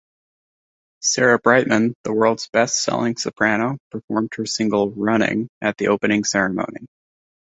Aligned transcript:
Sarah 1.01 1.37
Brightman, 1.37 1.93
the 2.05 2.11
world's 2.11 2.47
best-selling 2.49 3.17
soprano, 3.17 3.77
performed 3.91 4.33
her 4.37 4.47
single 4.47 4.89
"Running" 4.89 5.47
at 5.61 5.77
the 5.77 5.89
opening 5.89 6.23
ceremony. 6.23 6.87